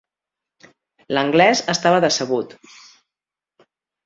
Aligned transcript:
L'Anglès 1.15 1.61
estava 1.75 2.01
decebut. 2.07 2.57